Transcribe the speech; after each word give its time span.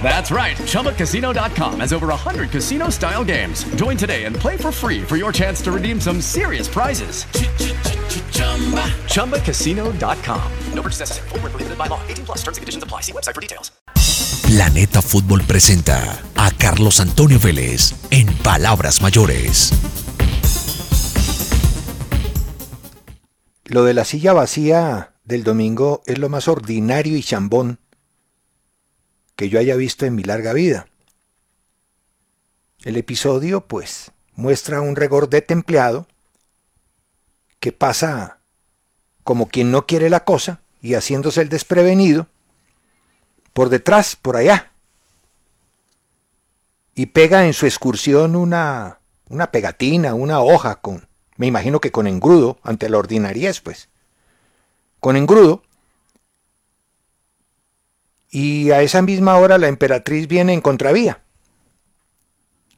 That's 0.00 0.30
right. 0.30 0.56
ChumbaCasino.com 0.56 1.80
has 1.80 1.92
over 1.92 2.06
100 2.06 2.50
casino 2.50 2.90
style 2.90 3.24
games. 3.24 3.64
Join 3.74 3.96
today 3.96 4.24
and 4.24 4.36
play 4.36 4.56
for 4.56 4.70
free 4.70 5.02
for 5.02 5.16
your 5.16 5.32
chance 5.32 5.60
to 5.62 5.72
redeem 5.72 6.00
some 6.00 6.20
serious 6.20 6.68
prizes. 6.68 7.24
ChumbaCasino.com. 9.10 10.52
No 10.72 10.82
purchase 10.82 11.00
necessary. 11.00 11.28
Full 11.30 11.40
prohibited 11.40 11.76
by 11.76 11.88
law. 11.88 12.00
18 12.06 12.26
plus 12.26 12.38
terms 12.44 12.58
and 12.58 12.62
conditions 12.62 12.84
apply. 12.84 13.00
See 13.02 13.12
website 13.12 13.34
for 13.34 13.40
details. 13.40 13.72
Planeta 14.46 15.02
Fútbol 15.02 15.42
presenta 15.42 16.22
a 16.36 16.50
Carlos 16.52 17.00
Antonio 17.00 17.40
Vélez 17.40 17.94
en 18.10 18.32
Palabras 18.38 19.02
Mayores. 19.02 19.72
Lo 23.64 23.82
de 23.84 23.94
la 23.94 24.04
silla 24.04 24.32
vacía 24.32 25.14
del 25.24 25.42
domingo 25.42 26.02
es 26.06 26.18
lo 26.18 26.28
más 26.28 26.46
ordinario 26.46 27.16
y 27.16 27.22
chambón 27.24 27.80
que 29.36 29.48
yo 29.48 29.58
haya 29.58 29.76
visto 29.76 30.06
en 30.06 30.14
mi 30.14 30.22
larga 30.22 30.52
vida. 30.52 30.88
El 32.82 32.96
episodio, 32.96 33.60
pues, 33.66 34.10
muestra 34.34 34.80
un 34.80 34.96
regordete 34.96 35.52
empleado 35.52 36.06
que 37.60 37.72
pasa 37.72 38.38
como 39.24 39.48
quien 39.48 39.70
no 39.70 39.86
quiere 39.86 40.08
la 40.08 40.24
cosa 40.24 40.60
y 40.80 40.94
haciéndose 40.94 41.42
el 41.42 41.48
desprevenido, 41.48 42.28
por 43.52 43.70
detrás, 43.70 44.16
por 44.16 44.36
allá, 44.36 44.70
y 46.94 47.06
pega 47.06 47.46
en 47.46 47.52
su 47.52 47.66
excursión 47.66 48.36
una, 48.36 49.00
una 49.28 49.50
pegatina, 49.50 50.14
una 50.14 50.40
hoja 50.40 50.76
con, 50.76 51.08
me 51.36 51.46
imagino 51.46 51.80
que 51.80 51.90
con 51.90 52.06
engrudo, 52.06 52.58
ante 52.62 52.88
la 52.88 52.98
ordinariez, 52.98 53.60
pues, 53.60 53.88
con 55.00 55.16
engrudo, 55.16 55.62
y 58.38 58.70
a 58.70 58.82
esa 58.82 59.00
misma 59.00 59.38
hora 59.38 59.56
la 59.56 59.68
emperatriz 59.68 60.28
viene 60.28 60.52
en 60.52 60.60
contravía. 60.60 61.22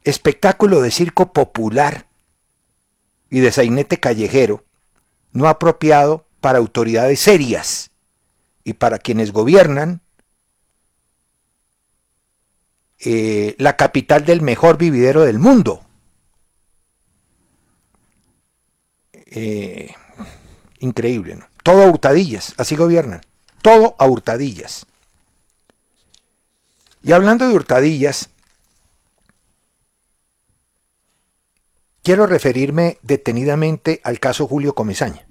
Espectáculo 0.05 0.79
de 0.79 0.89
circo 0.89 1.33
popular 1.33 2.07
y 3.29 3.41
de 3.41 3.51
sainete 3.51 3.99
callejero, 3.99 4.63
no 5.33 5.49
apropiado 5.49 6.25
para 6.39 6.59
autoridades 6.59 7.19
serias 7.19 7.91
y 8.63 8.71
para 8.71 8.99
quienes 8.99 9.33
gobiernan 9.33 9.99
eh, 12.99 13.55
la 13.57 13.75
capital 13.75 14.23
del 14.23 14.41
mejor 14.41 14.77
vividero 14.77 15.23
del 15.23 15.39
mundo. 15.39 15.85
Eh, 19.25 19.93
increíble, 20.79 21.35
¿no? 21.35 21.47
Todo 21.63 21.83
a 21.83 21.87
hurtadillas, 21.87 22.53
así 22.55 22.77
gobiernan. 22.77 23.19
Todo 23.61 23.97
a 23.99 24.07
hurtadillas. 24.07 24.85
Y 27.01 27.13
hablando 27.13 27.47
de 27.47 27.53
hurtadillas, 27.53 28.29
quiero 32.03 32.27
referirme 32.27 32.97
detenidamente 33.01 34.01
al 34.03 34.19
caso 34.19 34.47
Julio 34.47 34.75
Comesaña. 34.75 35.25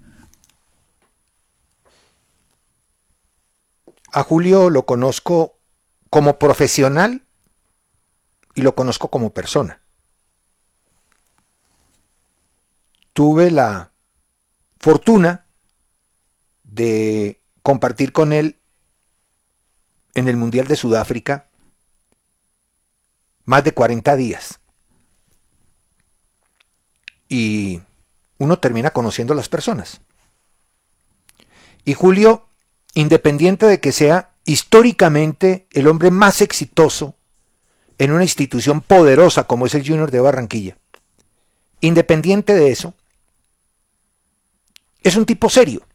A 4.12 4.22
Julio 4.22 4.70
lo 4.70 4.86
conozco 4.86 5.58
como 6.08 6.38
profesional 6.38 7.26
y 8.54 8.62
lo 8.62 8.74
conozco 8.74 9.10
como 9.10 9.30
persona. 9.30 9.82
Tuve 13.12 13.50
la 13.50 13.92
fortuna 14.80 15.44
de 16.64 17.42
compartir 17.62 18.12
con 18.12 18.32
él 18.32 18.58
en 20.14 20.28
el 20.28 20.36
Mundial 20.36 20.66
de 20.66 20.76
Sudáfrica 20.76 21.47
más 23.48 23.64
de 23.64 23.72
40 23.72 24.14
días. 24.14 24.60
Y 27.30 27.80
uno 28.36 28.58
termina 28.58 28.90
conociendo 28.90 29.32
a 29.32 29.36
las 29.36 29.48
personas. 29.48 30.02
Y 31.86 31.94
Julio, 31.94 32.46
independiente 32.92 33.64
de 33.64 33.80
que 33.80 33.92
sea 33.92 34.32
históricamente 34.44 35.66
el 35.72 35.88
hombre 35.88 36.10
más 36.10 36.42
exitoso 36.42 37.14
en 37.96 38.12
una 38.12 38.22
institución 38.22 38.82
poderosa 38.82 39.44
como 39.44 39.64
es 39.64 39.74
el 39.74 39.86
Junior 39.86 40.10
de 40.10 40.20
Barranquilla, 40.20 40.76
independiente 41.80 42.52
de 42.52 42.70
eso, 42.70 42.92
es 45.02 45.16
un 45.16 45.24
tipo 45.24 45.48
serio. 45.48 45.86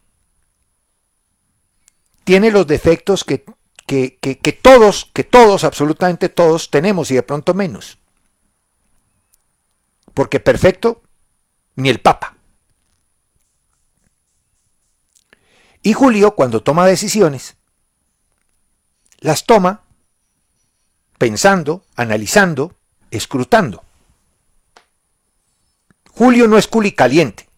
Tiene 2.24 2.50
los 2.50 2.66
defectos 2.66 3.22
que 3.22 3.44
que, 3.86 4.58
todos, 4.62 5.10
que 5.12 5.24
todos, 5.24 5.64
absolutamente 5.64 6.28
todos 6.28 6.70
tenemos 6.70 7.10
y 7.10 7.14
de 7.14 7.22
pronto 7.22 7.54
menos. 7.54 7.98
Porque 10.14 10.40
perfecto, 10.40 11.02
ni 11.76 11.90
el 11.90 12.00
Papa. 12.00 12.36
Y 15.82 15.92
Julio, 15.92 16.34
cuando 16.34 16.62
toma 16.62 16.86
decisiones, 16.86 17.56
las 19.18 19.44
toma 19.44 19.82
pensando, 21.18 21.84
analizando, 21.94 22.74
escrutando. 23.10 23.84
Julio 26.10 26.48
no 26.48 26.56
es 26.56 26.68
culi 26.68 26.92
caliente. 26.92 27.48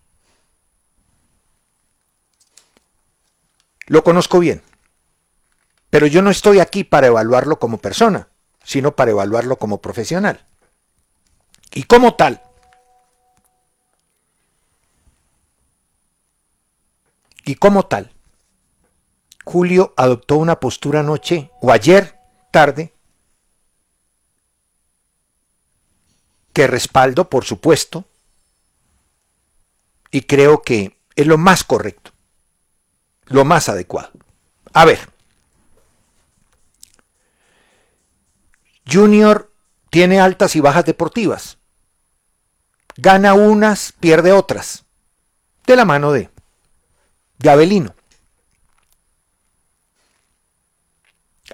Lo 3.86 4.02
conozco 4.02 4.40
bien. 4.40 4.62
Pero 5.96 6.08
yo 6.08 6.20
no 6.20 6.28
estoy 6.28 6.60
aquí 6.60 6.84
para 6.84 7.06
evaluarlo 7.06 7.58
como 7.58 7.78
persona, 7.78 8.28
sino 8.62 8.94
para 8.94 9.12
evaluarlo 9.12 9.56
como 9.56 9.80
profesional. 9.80 10.44
Y 11.72 11.84
como 11.84 12.16
tal, 12.16 12.42
y 17.46 17.54
como 17.54 17.86
tal, 17.86 18.12
Julio 19.46 19.94
adoptó 19.96 20.36
una 20.36 20.60
postura 20.60 21.00
anoche 21.00 21.50
o 21.62 21.72
ayer 21.72 22.20
tarde 22.50 22.92
que 26.52 26.66
respaldo, 26.66 27.30
por 27.30 27.46
supuesto, 27.46 28.04
y 30.10 30.20
creo 30.24 30.60
que 30.60 30.98
es 31.14 31.26
lo 31.26 31.38
más 31.38 31.64
correcto, 31.64 32.10
lo 33.28 33.46
más 33.46 33.70
adecuado. 33.70 34.10
A 34.74 34.84
ver, 34.84 35.15
Junior 38.90 39.52
tiene 39.90 40.20
altas 40.20 40.56
y 40.56 40.60
bajas 40.60 40.84
deportivas. 40.84 41.58
Gana 42.96 43.34
unas, 43.34 43.92
pierde 43.92 44.32
otras. 44.32 44.84
De 45.66 45.76
la 45.76 45.84
mano 45.84 46.12
de, 46.12 46.30
de 47.38 47.50
Avelino. 47.50 47.94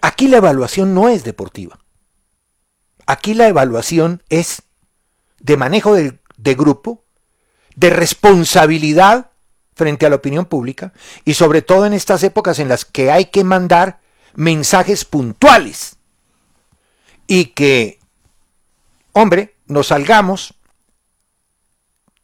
Aquí 0.02 0.28
la 0.28 0.38
evaluación 0.38 0.94
no 0.94 1.08
es 1.08 1.24
deportiva. 1.24 1.78
Aquí 3.06 3.34
la 3.34 3.48
evaluación 3.48 4.22
es 4.28 4.62
de 5.40 5.56
manejo 5.56 5.94
de, 5.94 6.18
de 6.36 6.54
grupo, 6.54 7.04
de 7.74 7.90
responsabilidad 7.90 9.30
frente 9.74 10.06
a 10.06 10.10
la 10.10 10.16
opinión 10.16 10.44
pública 10.44 10.92
y 11.24 11.34
sobre 11.34 11.62
todo 11.62 11.86
en 11.86 11.94
estas 11.94 12.22
épocas 12.22 12.58
en 12.58 12.68
las 12.68 12.84
que 12.84 13.10
hay 13.10 13.26
que 13.26 13.42
mandar 13.42 14.00
mensajes 14.34 15.04
puntuales 15.04 15.96
y 17.34 17.46
que, 17.46 17.98
hombre, 19.12 19.56
nos 19.64 19.86
salgamos 19.86 20.52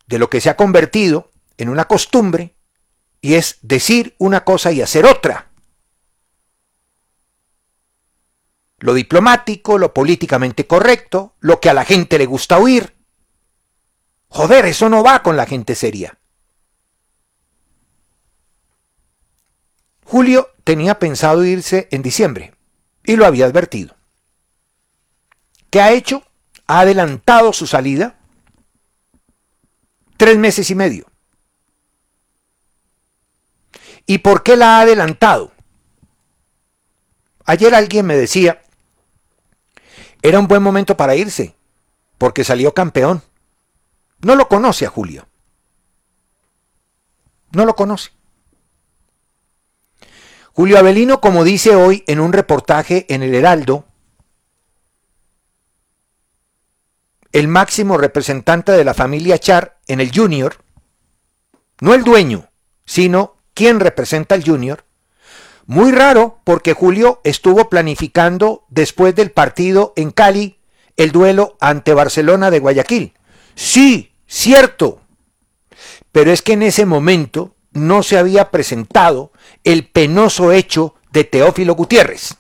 de 0.07 0.19
lo 0.19 0.29
que 0.29 0.43
se 0.43 0.51
ha 0.51 0.57
convertido 0.59 1.31
en 1.57 1.71
una 1.71 1.87
costumbre 1.87 2.55
y 3.23 3.33
es 3.33 3.57
decir 3.63 4.15
una 4.19 4.45
cosa 4.45 4.71
y 4.71 4.83
hacer 4.83 5.07
otra. 5.07 5.49
Lo 8.81 8.93
diplomático, 8.93 9.79
lo 9.79 9.95
políticamente 9.95 10.67
correcto, 10.67 11.35
lo 11.41 11.59
que 11.59 11.71
a 11.71 11.75
la 11.75 11.87
gente 11.87 12.19
le 12.19 12.27
gusta 12.27 12.59
oír. 12.59 12.95
Joder, 14.29 14.67
eso 14.67 14.91
no 14.91 15.03
va 15.03 15.23
con 15.23 15.39
la 15.39 15.47
gente 15.47 15.75
seria. 15.75 16.19
Julio 20.05 20.51
tenía 20.65 20.99
pensado 20.99 21.47
irse 21.47 21.89
en 21.93 22.03
diciembre 22.03 22.53
y 23.05 23.17
lo 23.17 23.25
había 23.25 23.47
advertido. 23.47 23.98
¿Qué 25.71 25.81
ha 25.81 25.93
hecho? 25.93 26.23
Ha 26.67 26.81
adelantado 26.81 27.53
su 27.53 27.67
salida 27.67 28.19
tres 30.19 30.37
meses 30.37 30.71
y 30.71 30.75
medio. 30.75 31.07
¿Y 34.05 34.19
por 34.19 34.43
qué 34.43 34.57
la 34.57 34.79
ha 34.79 34.81
adelantado? 34.83 35.53
Ayer 37.45 37.75
alguien 37.75 38.05
me 38.05 38.17
decía, 38.17 38.63
era 40.21 40.39
un 40.39 40.49
buen 40.49 40.63
momento 40.63 40.97
para 40.97 41.15
irse, 41.15 41.55
porque 42.19 42.45
salió 42.45 42.75
campeón. 42.75 43.23
No 44.21 44.35
lo 44.35 44.49
conoce 44.49 44.85
a 44.85 44.91
Julio. 44.91 45.27
No 47.53 47.65
lo 47.65 47.75
conoce. 47.75 48.11
Julio 50.53 50.79
Avelino, 50.79 51.21
como 51.21 51.45
dice 51.45 51.77
hoy 51.77 52.03
en 52.07 52.19
un 52.19 52.33
reportaje 52.33 53.07
en 53.09 53.23
el 53.23 53.35
Heraldo, 53.35 53.88
el 57.33 57.49
máximo 57.49 57.99
representante 57.99 58.73
de 58.73 58.85
la 58.85 58.95
familia 58.95 59.39
Char 59.39 59.79
en 59.87 60.01
el 60.01 60.11
Junior, 60.15 60.57
no 61.81 61.95
el 61.95 62.05
dueño, 62.05 62.51
sino 62.85 63.37
quien 63.55 63.81
representa 63.81 64.35
al 64.35 64.45
Junior, 64.45 64.85
muy 65.67 65.93
raro 65.93 66.41
porque 66.45 66.73
Julio 66.73 67.21
estuvo 67.25 67.69
planificando 67.69 68.65
después 68.71 69.15
del 69.15 69.31
partido 69.31 69.93
en 69.97 70.13
Cali 70.13 70.59
el 70.97 71.13
duelo 71.13 71.59
ante 71.61 71.93
Barcelona 71.93 72.51
de 72.51 72.59
Guayaquil. 72.59 73.13
Sí, 73.55 74.13
cierto. 74.27 75.03
Pero 76.11 76.33
es 76.33 76.41
que 76.41 76.55
en 76.55 76.63
ese 76.63 76.87
momento 76.87 77.55
no 77.73 78.03
se 78.03 78.17
había 78.17 78.51
presentado 78.51 79.31
el 79.63 79.87
penoso 79.87 80.53
hecho 80.53 80.95
de 81.13 81.25
Teófilo 81.25 81.75
Gutiérrez. 81.75 82.38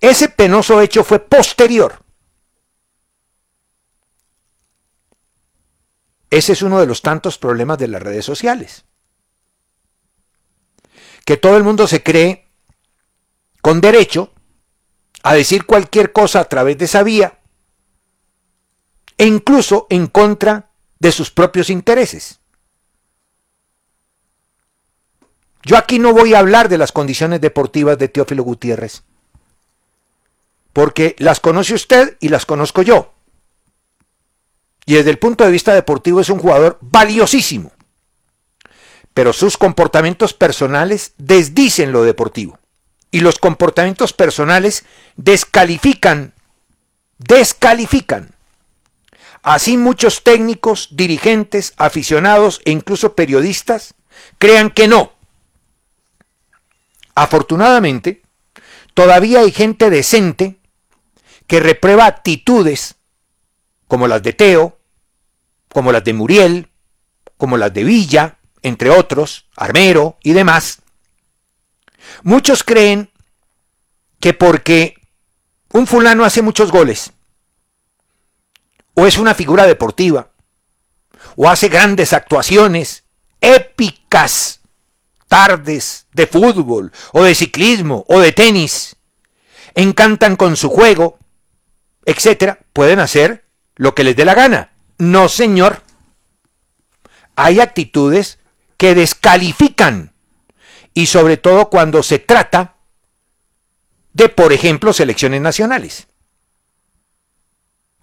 Ese 0.00 0.28
penoso 0.28 0.80
hecho 0.80 1.02
fue 1.04 1.18
posterior. 1.18 2.04
Ese 6.30 6.52
es 6.52 6.62
uno 6.62 6.78
de 6.78 6.86
los 6.86 7.02
tantos 7.02 7.38
problemas 7.38 7.78
de 7.78 7.88
las 7.88 8.02
redes 8.02 8.24
sociales. 8.24 8.84
Que 11.24 11.36
todo 11.36 11.56
el 11.56 11.64
mundo 11.64 11.86
se 11.86 12.02
cree 12.02 12.48
con 13.60 13.80
derecho 13.80 14.32
a 15.22 15.34
decir 15.34 15.66
cualquier 15.66 16.12
cosa 16.12 16.40
a 16.40 16.44
través 16.44 16.78
de 16.78 16.84
esa 16.84 17.02
vía 17.02 17.40
e 19.16 19.26
incluso 19.26 19.86
en 19.90 20.06
contra 20.06 20.70
de 20.98 21.12
sus 21.12 21.30
propios 21.30 21.70
intereses. 21.70 22.40
Yo 25.64 25.76
aquí 25.76 25.98
no 25.98 26.12
voy 26.12 26.34
a 26.34 26.38
hablar 26.38 26.68
de 26.68 26.78
las 26.78 26.92
condiciones 26.92 27.40
deportivas 27.40 27.98
de 27.98 28.08
Teófilo 28.08 28.42
Gutiérrez, 28.44 29.02
porque 30.72 31.16
las 31.18 31.40
conoce 31.40 31.74
usted 31.74 32.16
y 32.20 32.28
las 32.28 32.46
conozco 32.46 32.82
yo. 32.82 33.12
Y 34.86 34.94
desde 34.94 35.10
el 35.10 35.18
punto 35.18 35.44
de 35.44 35.50
vista 35.50 35.74
deportivo 35.74 36.20
es 36.20 36.30
un 36.30 36.38
jugador 36.38 36.78
valiosísimo. 36.80 37.72
Pero 39.12 39.32
sus 39.32 39.58
comportamientos 39.58 40.32
personales 40.32 41.12
desdicen 41.18 41.92
lo 41.92 42.04
deportivo. 42.04 42.58
Y 43.10 43.20
los 43.20 43.38
comportamientos 43.38 44.12
personales 44.12 44.84
descalifican, 45.16 46.34
descalifican 47.18 48.34
Así 49.42 49.76
muchos 49.76 50.24
técnicos, 50.24 50.88
dirigentes, 50.92 51.72
aficionados 51.76 52.60
e 52.64 52.70
incluso 52.70 53.14
periodistas 53.14 53.94
crean 54.38 54.70
que 54.70 54.88
no. 54.88 55.12
Afortunadamente, 57.14 58.22
todavía 58.94 59.40
hay 59.40 59.52
gente 59.52 59.90
decente 59.90 60.57
que 61.48 61.58
reprueba 61.58 62.06
actitudes 62.06 62.94
como 63.88 64.06
las 64.06 64.22
de 64.22 64.34
Teo, 64.34 64.78
como 65.72 65.90
las 65.90 66.04
de 66.04 66.12
Muriel, 66.12 66.68
como 67.36 67.56
las 67.56 67.72
de 67.74 67.82
Villa, 67.82 68.38
entre 68.62 68.90
otros, 68.90 69.46
Armero 69.56 70.18
y 70.22 70.32
demás. 70.34 70.82
Muchos 72.22 72.62
creen 72.62 73.10
que 74.20 74.34
porque 74.34 74.94
un 75.72 75.86
fulano 75.86 76.24
hace 76.24 76.42
muchos 76.42 76.70
goles, 76.70 77.12
o 78.94 79.06
es 79.06 79.16
una 79.16 79.34
figura 79.34 79.66
deportiva, 79.66 80.30
o 81.36 81.48
hace 81.48 81.68
grandes 81.68 82.12
actuaciones 82.12 83.04
épicas, 83.40 84.60
tardes 85.28 86.06
de 86.12 86.26
fútbol, 86.26 86.92
o 87.12 87.22
de 87.22 87.34
ciclismo, 87.34 88.04
o 88.08 88.18
de 88.18 88.32
tenis, 88.32 88.96
encantan 89.74 90.36
con 90.36 90.56
su 90.56 90.68
juego, 90.68 91.18
etcétera, 92.08 92.60
pueden 92.72 93.00
hacer 93.00 93.44
lo 93.76 93.94
que 93.94 94.02
les 94.02 94.16
dé 94.16 94.24
la 94.24 94.32
gana. 94.32 94.72
No, 94.96 95.28
señor. 95.28 95.82
Hay 97.36 97.60
actitudes 97.60 98.38
que 98.78 98.94
descalifican, 98.94 100.14
y 100.94 101.04
sobre 101.04 101.36
todo 101.36 101.68
cuando 101.68 102.02
se 102.02 102.18
trata 102.18 102.76
de, 104.14 104.30
por 104.30 104.54
ejemplo, 104.54 104.94
selecciones 104.94 105.42
nacionales. 105.42 106.06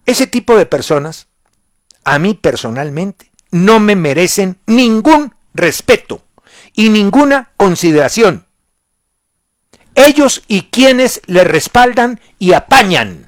Ese 0.04 0.28
tipo 0.28 0.56
de 0.56 0.66
personas, 0.66 1.26
a 2.04 2.20
mí 2.20 2.34
personalmente, 2.34 3.32
no 3.50 3.80
me 3.80 3.96
merecen 3.96 4.60
ningún 4.66 5.34
respeto 5.52 6.22
y 6.74 6.90
ninguna 6.90 7.50
consideración. 7.56 8.46
Ellos 9.96 10.44
y 10.46 10.62
quienes 10.70 11.22
le 11.26 11.42
respaldan 11.42 12.20
y 12.38 12.52
apañan. 12.52 13.25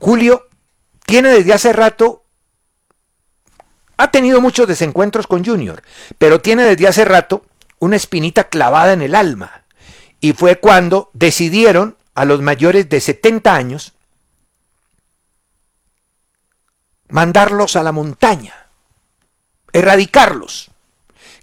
Julio 0.00 0.48
tiene 1.04 1.28
desde 1.28 1.52
hace 1.52 1.72
rato, 1.74 2.24
ha 3.98 4.10
tenido 4.10 4.40
muchos 4.40 4.66
desencuentros 4.66 5.26
con 5.26 5.44
Junior, 5.44 5.82
pero 6.18 6.40
tiene 6.40 6.64
desde 6.64 6.88
hace 6.88 7.04
rato 7.04 7.44
una 7.78 7.96
espinita 7.96 8.44
clavada 8.44 8.94
en 8.94 9.02
el 9.02 9.14
alma. 9.14 9.64
Y 10.18 10.32
fue 10.32 10.58
cuando 10.58 11.10
decidieron 11.12 11.96
a 12.14 12.24
los 12.24 12.40
mayores 12.40 12.88
de 12.88 13.00
70 13.00 13.54
años, 13.54 13.92
mandarlos 17.08 17.76
a 17.76 17.82
la 17.82 17.92
montaña, 17.92 18.54
erradicarlos, 19.72 20.70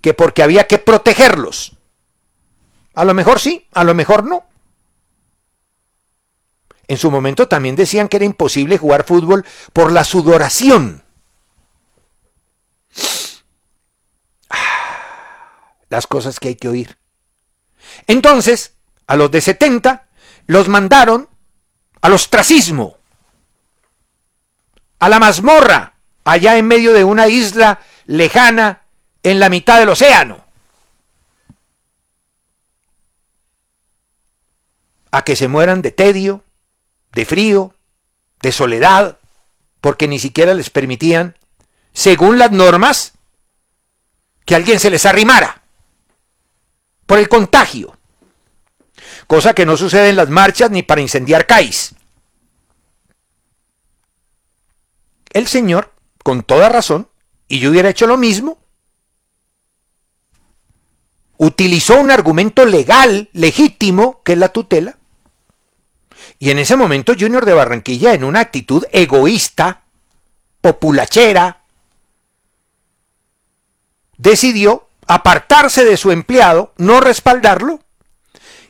que 0.02 0.16
porque 0.16 0.42
había 0.42 0.66
que 0.66 0.80
protegerlos. 0.80 1.74
A 2.96 3.06
lo 3.06 3.14
mejor 3.14 3.40
sí, 3.40 3.68
a 3.74 3.84
lo 3.84 3.94
mejor 3.94 4.24
no. 4.24 4.46
En 6.88 6.98
su 6.98 7.12
momento 7.12 7.48
también 7.48 7.76
decían 7.76 8.08
que 8.08 8.18
era 8.18 8.26
imposible 8.26 8.78
jugar 8.78 9.04
fútbol 9.04 9.46
por 9.74 9.92
la 9.92 10.04
sudoración. 10.04 11.04
Ah, 14.50 15.76
las 15.90 16.08
cosas 16.08 16.40
que 16.40 16.50
hay 16.50 16.56
que 16.56 16.70
oír. 16.70 16.98
Entonces, 18.08 18.74
a 19.06 19.16
los 19.16 19.32
de 19.32 19.42
70 19.42 20.08
los 20.46 20.70
mandaron 20.70 21.28
al 22.02 22.14
ostracismo, 22.14 22.98
a 25.00 25.10
la 25.10 25.20
mazmorra, 25.20 25.94
allá 26.24 26.58
en 26.58 26.68
medio 26.68 26.94
de 26.94 27.04
una 27.04 27.28
isla 27.28 27.82
lejana 28.06 28.84
en 29.24 29.40
la 29.40 29.50
mitad 29.50 29.80
del 29.80 29.90
océano. 29.90 30.46
A 35.12 35.24
que 35.24 35.36
se 35.36 35.48
mueran 35.48 35.82
de 35.82 35.92
tedio, 35.92 36.44
de 37.14 37.26
frío, 37.26 37.74
de 38.42 38.52
soledad, 38.52 39.18
porque 39.82 40.08
ni 40.08 40.20
siquiera 40.20 40.54
les 40.54 40.70
permitían, 40.70 41.38
según 41.94 42.38
las 42.38 42.52
normas, 42.52 43.14
que 44.46 44.56
alguien 44.56 44.80
se 44.80 44.90
les 44.90 45.06
arrimara 45.06 45.64
por 47.06 47.20
el 47.20 47.28
contagio 47.28 47.98
cosa 49.28 49.54
que 49.54 49.66
no 49.66 49.78
sucede 49.78 50.10
en 50.10 50.16
las 50.16 50.30
marchas 50.30 50.72
ni 50.72 50.84
para 50.84 51.02
incendiar 51.02 51.46
CAIS. 51.46 51.94
El 55.32 55.48
señor, 55.48 55.94
con 56.24 56.44
toda 56.44 56.70
razón, 56.70 57.10
y 57.48 57.60
yo 57.60 57.70
hubiera 57.70 57.90
hecho 57.90 58.08
lo 58.08 58.18
mismo, 58.18 58.58
utilizó 61.38 62.00
un 62.00 62.10
argumento 62.10 62.66
legal, 62.66 63.30
legítimo, 63.34 64.22
que 64.24 64.34
es 64.34 64.40
la 64.40 64.50
tutela, 64.50 64.97
Y 66.40 66.52
en 66.52 66.60
ese 66.60 66.76
momento 66.76 67.14
Junior 67.18 67.46
de 67.46 67.54
Barranquilla, 67.54 68.14
en 68.14 68.24
una 68.24 68.42
actitud 68.42 68.86
egoísta, 68.92 69.84
populachera, 70.62 71.64
decidió 74.18 74.88
apartarse 75.08 75.86
de 75.86 75.98
su 75.98 76.12
empleado, 76.12 76.74
no 76.78 77.00
respaldarlo, 77.00 77.80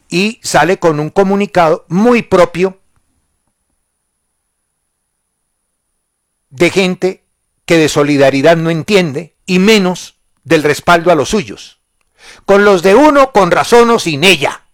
y 0.09 0.39
sale 0.43 0.79
con 0.79 0.99
un 0.99 1.09
comunicado 1.09 1.85
muy 1.89 2.21
propio 2.21 2.79
de 6.49 6.69
gente 6.69 7.23
que 7.65 7.77
de 7.77 7.89
solidaridad 7.89 8.55
no 8.55 8.69
entiende 8.69 9.35
y 9.45 9.59
menos 9.59 10.15
del 10.45 10.63
respaldo 10.63 11.11
a 11.11 11.15
los 11.15 11.29
suyos. 11.29 11.81
Con 12.45 12.63
los 12.63 12.81
de 12.81 12.95
uno, 12.95 13.33
con 13.33 13.51
razón 13.51 13.89
o 13.89 13.99
sin 13.99 14.23
ella. 14.23 14.66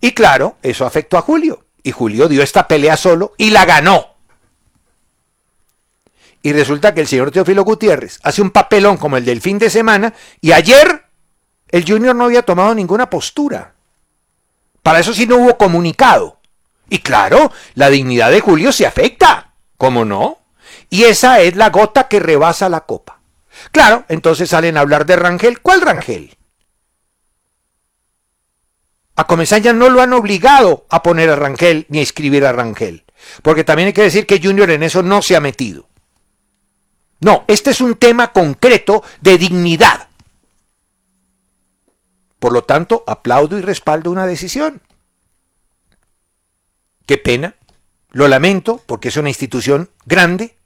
Y 0.00 0.12
claro, 0.12 0.56
eso 0.62 0.86
afectó 0.86 1.18
a 1.18 1.22
Julio. 1.22 1.64
Y 1.82 1.92
Julio 1.92 2.28
dio 2.28 2.42
esta 2.42 2.66
pelea 2.66 2.96
solo 2.96 3.32
y 3.36 3.50
la 3.50 3.64
ganó. 3.64 4.16
Y 6.42 6.52
resulta 6.52 6.94
que 6.94 7.00
el 7.00 7.06
señor 7.06 7.30
Teófilo 7.30 7.64
Gutiérrez 7.64 8.20
hace 8.22 8.42
un 8.42 8.50
papelón 8.50 8.96
como 8.96 9.16
el 9.16 9.24
del 9.24 9.40
fin 9.40 9.58
de 9.58 9.70
semana 9.70 10.14
y 10.40 10.52
ayer 10.52 11.04
el 11.68 11.84
Junior 11.84 12.14
no 12.14 12.24
había 12.24 12.42
tomado 12.42 12.74
ninguna 12.74 13.10
postura. 13.10 13.74
Para 14.82 15.00
eso 15.00 15.12
sí 15.12 15.26
no 15.26 15.36
hubo 15.36 15.58
comunicado. 15.58 16.38
Y 16.88 17.00
claro, 17.00 17.50
la 17.74 17.90
dignidad 17.90 18.30
de 18.30 18.40
Julio 18.40 18.70
se 18.70 18.86
afecta. 18.86 19.54
¿Cómo 19.76 20.04
no? 20.04 20.38
Y 20.88 21.04
esa 21.04 21.40
es 21.40 21.56
la 21.56 21.70
gota 21.70 22.06
que 22.06 22.20
rebasa 22.20 22.68
la 22.68 22.82
copa. 22.82 23.18
Claro, 23.72 24.04
entonces 24.08 24.48
salen 24.48 24.76
a 24.76 24.80
hablar 24.80 25.06
de 25.06 25.16
Rangel. 25.16 25.60
¿Cuál 25.60 25.80
Rangel? 25.80 26.35
A 29.16 29.26
Comesaña 29.26 29.72
no 29.72 29.88
lo 29.88 30.02
han 30.02 30.12
obligado 30.12 30.86
a 30.90 31.02
poner 31.02 31.30
a 31.30 31.36
Rangel 31.36 31.86
ni 31.88 31.98
a 31.98 32.02
escribir 32.02 32.44
a 32.44 32.52
Rangel. 32.52 33.04
Porque 33.42 33.64
también 33.64 33.88
hay 33.88 33.92
que 33.92 34.02
decir 34.02 34.26
que 34.26 34.40
Junior 34.42 34.70
en 34.70 34.82
eso 34.82 35.02
no 35.02 35.22
se 35.22 35.34
ha 35.34 35.40
metido. 35.40 35.88
No, 37.20 37.44
este 37.48 37.70
es 37.70 37.80
un 37.80 37.96
tema 37.96 38.32
concreto 38.32 39.02
de 39.22 39.38
dignidad. 39.38 40.08
Por 42.38 42.52
lo 42.52 42.64
tanto, 42.64 43.04
aplaudo 43.06 43.58
y 43.58 43.62
respaldo 43.62 44.10
una 44.10 44.26
decisión. 44.26 44.82
Qué 47.06 47.16
pena, 47.16 47.54
lo 48.10 48.28
lamento 48.28 48.82
porque 48.84 49.08
es 49.08 49.16
una 49.16 49.30
institución 49.30 49.90
grande, 50.04 50.56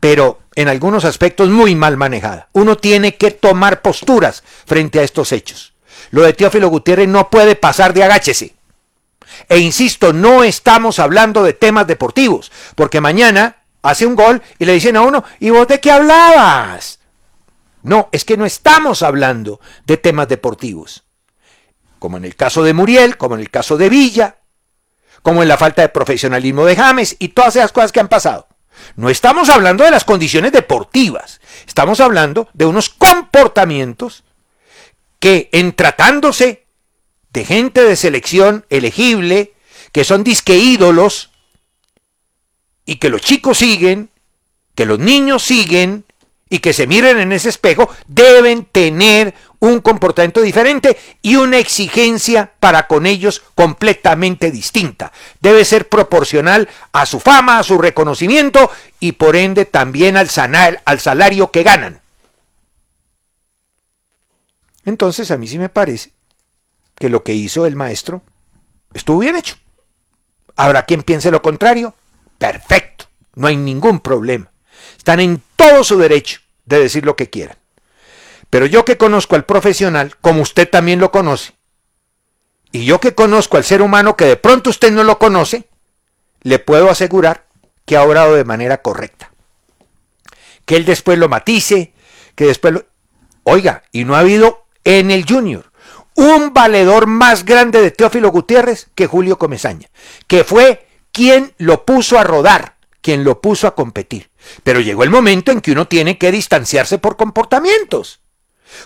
pero 0.00 0.40
en 0.54 0.68
algunos 0.68 1.04
aspectos 1.04 1.50
muy 1.50 1.74
mal 1.74 1.96
manejada. 1.98 2.48
Uno 2.52 2.76
tiene 2.76 3.16
que 3.16 3.30
tomar 3.32 3.82
posturas 3.82 4.42
frente 4.64 4.98
a 4.98 5.02
estos 5.02 5.32
hechos. 5.32 5.71
Lo 6.10 6.22
de 6.22 6.32
Teófilo 6.32 6.68
Gutiérrez 6.68 7.08
no 7.08 7.30
puede 7.30 7.56
pasar 7.56 7.94
de 7.94 8.04
agáchese. 8.04 8.54
E 9.48 9.58
insisto, 9.58 10.12
no 10.12 10.44
estamos 10.44 10.98
hablando 10.98 11.42
de 11.42 11.52
temas 11.52 11.86
deportivos, 11.86 12.52
porque 12.74 13.00
mañana 13.00 13.56
hace 13.82 14.06
un 14.06 14.14
gol 14.14 14.42
y 14.58 14.64
le 14.64 14.74
dicen 14.74 14.96
a 14.96 15.02
uno, 15.02 15.24
¿y 15.40 15.50
vos 15.50 15.66
de 15.68 15.80
qué 15.80 15.90
hablabas? 15.90 17.00
No, 17.82 18.08
es 18.12 18.24
que 18.24 18.36
no 18.36 18.46
estamos 18.46 19.02
hablando 19.02 19.60
de 19.86 19.96
temas 19.96 20.28
deportivos. 20.28 21.04
Como 21.98 22.16
en 22.16 22.24
el 22.24 22.36
caso 22.36 22.62
de 22.62 22.74
Muriel, 22.74 23.16
como 23.16 23.34
en 23.34 23.40
el 23.40 23.50
caso 23.50 23.76
de 23.76 23.88
Villa, 23.88 24.36
como 25.22 25.42
en 25.42 25.48
la 25.48 25.56
falta 25.56 25.82
de 25.82 25.88
profesionalismo 25.88 26.64
de 26.64 26.76
James 26.76 27.16
y 27.18 27.28
todas 27.28 27.56
esas 27.56 27.72
cosas 27.72 27.92
que 27.92 28.00
han 28.00 28.08
pasado. 28.08 28.48
No 28.96 29.10
estamos 29.10 29.48
hablando 29.48 29.84
de 29.84 29.90
las 29.90 30.04
condiciones 30.04 30.52
deportivas, 30.52 31.40
estamos 31.66 32.00
hablando 32.00 32.48
de 32.52 32.66
unos 32.66 32.88
comportamientos 32.88 34.24
que 35.22 35.48
en 35.52 35.72
tratándose 35.72 36.64
de 37.32 37.44
gente 37.44 37.84
de 37.84 37.94
selección 37.94 38.66
elegible, 38.70 39.52
que 39.92 40.02
son 40.02 40.24
disque 40.24 40.56
ídolos, 40.56 41.30
y 42.84 42.96
que 42.96 43.08
los 43.08 43.20
chicos 43.20 43.58
siguen, 43.58 44.10
que 44.74 44.84
los 44.84 44.98
niños 44.98 45.44
siguen, 45.44 46.04
y 46.50 46.58
que 46.58 46.72
se 46.72 46.88
miren 46.88 47.20
en 47.20 47.30
ese 47.30 47.50
espejo, 47.50 47.88
deben 48.08 48.64
tener 48.64 49.32
un 49.60 49.80
comportamiento 49.80 50.42
diferente 50.42 50.98
y 51.22 51.36
una 51.36 51.58
exigencia 51.58 52.54
para 52.58 52.88
con 52.88 53.06
ellos 53.06 53.44
completamente 53.54 54.50
distinta. 54.50 55.12
Debe 55.40 55.64
ser 55.64 55.88
proporcional 55.88 56.68
a 56.90 57.06
su 57.06 57.20
fama, 57.20 57.60
a 57.60 57.62
su 57.62 57.78
reconocimiento 57.78 58.72
y 58.98 59.12
por 59.12 59.36
ende 59.36 59.66
también 59.66 60.16
al, 60.16 60.28
al 60.84 60.98
salario 60.98 61.52
que 61.52 61.62
ganan. 61.62 62.01
Entonces 64.84 65.30
a 65.30 65.36
mí 65.36 65.46
sí 65.46 65.58
me 65.58 65.68
parece 65.68 66.12
que 66.96 67.08
lo 67.08 67.22
que 67.22 67.34
hizo 67.34 67.66
el 67.66 67.76
maestro 67.76 68.22
estuvo 68.94 69.20
bien 69.20 69.36
hecho. 69.36 69.56
Habrá 70.56 70.84
quien 70.84 71.02
piense 71.02 71.30
lo 71.30 71.42
contrario. 71.42 71.94
Perfecto, 72.38 73.06
no 73.34 73.46
hay 73.46 73.56
ningún 73.56 74.00
problema. 74.00 74.50
Están 74.96 75.20
en 75.20 75.42
todo 75.56 75.84
su 75.84 75.98
derecho 75.98 76.40
de 76.66 76.80
decir 76.80 77.04
lo 77.04 77.16
que 77.16 77.30
quieran. 77.30 77.56
Pero 78.50 78.66
yo 78.66 78.84
que 78.84 78.98
conozco 78.98 79.34
al 79.34 79.44
profesional, 79.44 80.16
como 80.20 80.42
usted 80.42 80.68
también 80.68 81.00
lo 81.00 81.10
conoce, 81.10 81.54
y 82.70 82.84
yo 82.84 83.00
que 83.00 83.14
conozco 83.14 83.56
al 83.56 83.64
ser 83.64 83.82
humano 83.82 84.16
que 84.16 84.24
de 84.24 84.36
pronto 84.36 84.70
usted 84.70 84.90
no 84.92 85.04
lo 85.04 85.18
conoce, 85.18 85.68
le 86.42 86.58
puedo 86.58 86.90
asegurar 86.90 87.46
que 87.84 87.96
ha 87.96 88.02
obrado 88.02 88.34
de 88.34 88.44
manera 88.44 88.82
correcta. 88.82 89.30
Que 90.64 90.76
él 90.76 90.84
después 90.84 91.18
lo 91.18 91.28
matice, 91.28 91.92
que 92.34 92.46
después 92.46 92.74
lo... 92.74 92.86
Oiga, 93.44 93.84
y 93.92 94.04
no 94.04 94.14
ha 94.16 94.20
habido 94.20 94.64
en 94.84 95.10
el 95.10 95.24
Junior 95.28 95.72
un 96.14 96.52
valedor 96.52 97.06
más 97.06 97.44
grande 97.44 97.80
de 97.80 97.90
Teófilo 97.90 98.30
Gutiérrez 98.30 98.88
que 98.94 99.06
Julio 99.06 99.38
Comesaña, 99.38 99.88
que 100.26 100.44
fue 100.44 100.86
quien 101.10 101.54
lo 101.58 101.84
puso 101.84 102.18
a 102.18 102.24
rodar, 102.24 102.76
quien 103.00 103.24
lo 103.24 103.40
puso 103.40 103.66
a 103.66 103.74
competir. 103.74 104.30
Pero 104.62 104.80
llegó 104.80 105.04
el 105.04 105.10
momento 105.10 105.52
en 105.52 105.60
que 105.60 105.72
uno 105.72 105.88
tiene 105.88 106.18
que 106.18 106.32
distanciarse 106.32 106.98
por 106.98 107.16
comportamientos. 107.16 108.20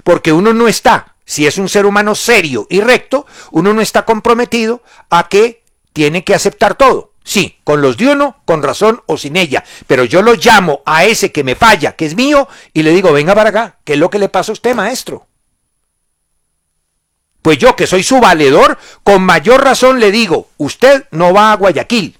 Porque 0.04 0.32
uno 0.32 0.52
no 0.52 0.68
está, 0.68 1.16
si 1.24 1.46
es 1.46 1.58
un 1.58 1.68
ser 1.68 1.86
humano 1.86 2.14
serio 2.14 2.66
y 2.68 2.80
recto, 2.80 3.26
uno 3.52 3.72
no 3.72 3.80
está 3.80 4.04
comprometido 4.04 4.82
a 5.10 5.28
que 5.28 5.62
tiene 5.92 6.24
que 6.24 6.34
aceptar 6.34 6.76
todo. 6.76 7.12
Sí, 7.24 7.58
con 7.64 7.80
los 7.80 7.96
de 7.96 8.08
uno, 8.08 8.40
con 8.44 8.62
razón 8.62 9.02
o 9.06 9.16
sin 9.16 9.36
ella. 9.36 9.64
Pero 9.88 10.04
yo 10.04 10.22
lo 10.22 10.34
llamo 10.34 10.82
a 10.86 11.04
ese 11.04 11.32
que 11.32 11.42
me 11.42 11.56
falla, 11.56 11.96
que 11.96 12.06
es 12.06 12.14
mío, 12.14 12.48
y 12.72 12.84
le 12.84 12.92
digo, 12.92 13.12
venga 13.12 13.34
para 13.34 13.50
acá, 13.50 13.78
¿qué 13.84 13.94
es 13.94 13.98
lo 13.98 14.10
que 14.10 14.20
le 14.20 14.28
pasa 14.28 14.52
a 14.52 14.54
usted, 14.54 14.76
maestro? 14.76 15.26
Pues 17.46 17.58
yo, 17.58 17.76
que 17.76 17.86
soy 17.86 18.02
su 18.02 18.18
valedor, 18.18 18.76
con 19.04 19.22
mayor 19.22 19.62
razón 19.62 20.00
le 20.00 20.10
digo, 20.10 20.50
usted 20.56 21.06
no 21.12 21.32
va 21.32 21.52
a 21.52 21.56
Guayaquil, 21.56 22.18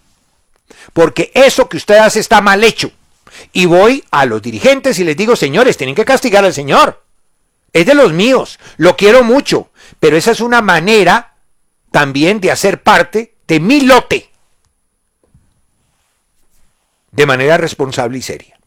porque 0.92 1.33
eso 1.35 1.68
que 1.68 1.78
usted 1.78 1.97
hace 1.97 2.21
está 2.21 2.40
mal 2.40 2.62
hecho. 2.62 2.92
Y 3.52 3.66
voy 3.66 4.04
a 4.12 4.25
los 4.25 4.40
dirigentes 4.40 5.00
y 5.00 5.04
les 5.04 5.16
digo, 5.16 5.35
señores, 5.35 5.76
tienen 5.76 5.97
que 5.97 6.04
castigar 6.04 6.45
al 6.45 6.54
señor. 6.54 7.02
Es 7.73 7.87
de 7.87 7.95
los 7.95 8.12
míos, 8.12 8.61
lo 8.76 8.97
quiero 8.97 9.25
mucho, 9.25 9.68
pero 9.99 10.16
esa 10.16 10.30
es 10.30 10.38
una 10.38 10.62
manera 10.62 11.35
también 11.90 12.40
de 12.40 12.52
hacer 12.52 12.85
parte 12.85 13.35
de 13.49 13.59
mi 13.59 13.80
lote. 13.80 14.30
De 17.11 17.26
manera 17.26 17.56
responsable 17.56 18.18
y 18.18 18.23
seria. 18.23 18.61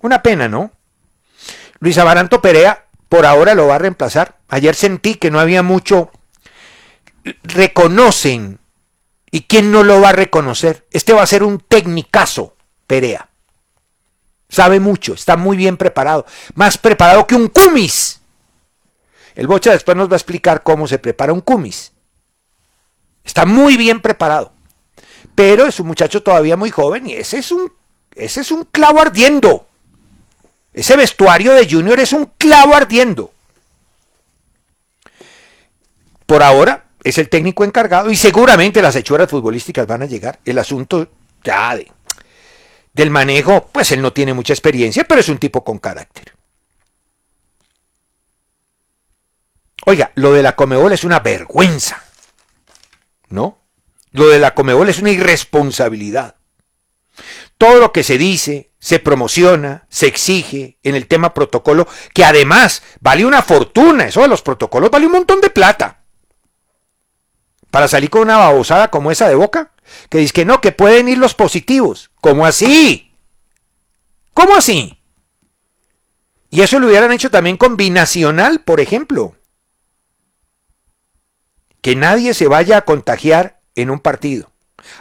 Una 0.00 0.22
pena, 0.22 0.48
¿no? 0.48 0.70
Luis 1.80 1.98
Amaranto 1.98 2.40
Perea 2.40 2.85
por 3.08 3.26
ahora 3.26 3.54
lo 3.54 3.66
va 3.66 3.76
a 3.76 3.78
reemplazar. 3.78 4.38
Ayer 4.48 4.74
sentí 4.74 5.14
que 5.16 5.30
no 5.30 5.40
había 5.40 5.62
mucho. 5.62 6.10
Reconocen. 7.42 8.58
¿Y 9.30 9.42
quién 9.42 9.70
no 9.70 9.82
lo 9.82 10.00
va 10.00 10.10
a 10.10 10.12
reconocer? 10.12 10.86
Este 10.90 11.12
va 11.12 11.22
a 11.22 11.26
ser 11.26 11.42
un 11.42 11.58
tecnicazo, 11.58 12.54
Perea. 12.86 13.28
Sabe 14.48 14.80
mucho, 14.80 15.14
está 15.14 15.36
muy 15.36 15.56
bien 15.56 15.76
preparado. 15.76 16.24
Más 16.54 16.78
preparado 16.78 17.26
que 17.26 17.34
un 17.34 17.48
cumis. 17.48 18.20
El 19.34 19.48
Bocha 19.48 19.72
después 19.72 19.96
nos 19.96 20.08
va 20.08 20.14
a 20.14 20.16
explicar 20.16 20.62
cómo 20.62 20.86
se 20.86 20.98
prepara 20.98 21.32
un 21.32 21.40
cumis. 21.40 21.92
Está 23.24 23.44
muy 23.44 23.76
bien 23.76 24.00
preparado. 24.00 24.52
Pero 25.34 25.66
es 25.66 25.78
un 25.80 25.88
muchacho 25.88 26.22
todavía 26.22 26.56
muy 26.56 26.70
joven 26.70 27.08
y 27.08 27.14
ese 27.14 27.38
es 27.38 27.50
un, 27.50 27.70
ese 28.14 28.40
es 28.40 28.50
un 28.50 28.64
clavo 28.64 29.00
ardiendo. 29.00 29.65
Ese 30.76 30.94
vestuario 30.94 31.54
de 31.54 31.68
Junior 31.68 31.98
es 31.98 32.12
un 32.12 32.30
clavo 32.36 32.76
ardiendo. 32.76 33.32
Por 36.26 36.42
ahora 36.42 36.84
es 37.02 37.16
el 37.16 37.30
técnico 37.30 37.64
encargado 37.64 38.10
y 38.10 38.16
seguramente 38.16 38.82
las 38.82 38.94
hechuras 38.94 39.30
futbolísticas 39.30 39.86
van 39.86 40.02
a 40.02 40.06
llegar. 40.06 40.38
El 40.44 40.58
asunto 40.58 41.08
ya 41.42 41.74
de 41.74 41.90
del 42.92 43.10
manejo, 43.10 43.68
pues 43.72 43.92
él 43.92 44.00
no 44.00 44.12
tiene 44.12 44.32
mucha 44.32 44.54
experiencia, 44.54 45.04
pero 45.04 45.20
es 45.20 45.28
un 45.28 45.36
tipo 45.36 45.62
con 45.62 45.78
carácter. 45.78 46.32
Oiga, 49.84 50.12
lo 50.14 50.32
de 50.32 50.42
la 50.42 50.56
Comebol 50.56 50.92
es 50.92 51.04
una 51.04 51.20
vergüenza, 51.20 52.02
¿no? 53.28 53.58
Lo 54.12 54.28
de 54.28 54.38
la 54.38 54.54
Comebol 54.54 54.88
es 54.88 54.98
una 54.98 55.10
irresponsabilidad. 55.10 56.35
Todo 57.58 57.80
lo 57.80 57.92
que 57.92 58.02
se 58.02 58.18
dice, 58.18 58.72
se 58.78 58.98
promociona, 58.98 59.86
se 59.88 60.06
exige 60.06 60.78
en 60.82 60.94
el 60.94 61.06
tema 61.06 61.32
protocolo, 61.32 61.88
que 62.12 62.24
además 62.24 62.82
vale 63.00 63.24
una 63.24 63.42
fortuna, 63.42 64.06
eso 64.06 64.22
de 64.22 64.28
los 64.28 64.42
protocolos 64.42 64.90
vale 64.90 65.06
un 65.06 65.12
montón 65.12 65.40
de 65.40 65.50
plata 65.50 66.02
para 67.76 67.88
salir 67.88 68.08
con 68.08 68.22
una 68.22 68.38
babosada 68.38 68.88
como 68.88 69.10
esa 69.10 69.28
de 69.28 69.34
boca? 69.34 69.72
Que 70.08 70.16
dice 70.16 70.32
que 70.32 70.44
no, 70.46 70.62
que 70.62 70.72
pueden 70.72 71.10
ir 71.10 71.18
los 71.18 71.34
positivos. 71.34 72.10
¿Cómo 72.22 72.46
así? 72.46 73.14
¿Cómo 74.32 74.56
así? 74.56 74.98
Y 76.48 76.62
eso 76.62 76.78
lo 76.78 76.86
hubieran 76.86 77.12
hecho 77.12 77.30
también 77.30 77.58
con 77.58 77.76
Binacional, 77.76 78.60
por 78.60 78.80
ejemplo. 78.80 79.36
Que 81.82 81.96
nadie 81.96 82.32
se 82.32 82.48
vaya 82.48 82.78
a 82.78 82.84
contagiar 82.86 83.60
en 83.74 83.90
un 83.90 84.00
partido. 84.00 84.50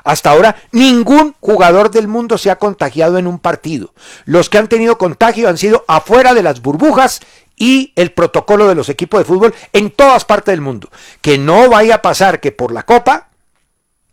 Hasta 0.04 0.32
ahora 0.32 0.56
ningún 0.72 1.36
jugador 1.40 1.92
del 1.92 2.08
mundo 2.08 2.38
se 2.38 2.52
ha 2.52 2.58
contagiado 2.58 3.18
en 3.18 3.28
un 3.28 3.40
partido. 3.40 3.94
Los 4.26 4.50
que 4.50 4.58
han 4.58 4.68
tenido 4.68 4.98
contagio 4.98 5.50
han 5.50 5.58
sido 5.58 5.86
afuera 5.88 6.34
de 6.34 6.44
las 6.44 6.62
burbujas 6.62 7.22
y 7.56 7.94
el 7.96 8.12
protocolo 8.12 8.68
de 8.68 8.76
los 8.76 8.90
equipos 8.90 9.20
de 9.20 9.26
fútbol 9.26 9.56
en 9.74 9.92
todas 9.92 10.26
partes 10.26 10.54
del 10.54 10.62
mundo. 10.62 10.90
Que 11.22 11.38
no 11.38 11.70
vaya 11.70 11.96
a 11.96 12.02
pasar 12.02 12.40
que 12.40 12.52
por 12.52 12.72
la 12.72 12.84
Copa 12.84 13.30